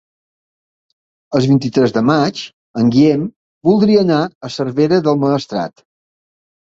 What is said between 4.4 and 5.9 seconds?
a Cervera del Maestrat.